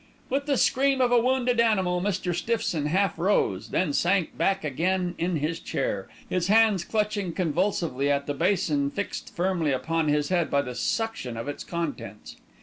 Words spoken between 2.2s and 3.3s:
Stiffson half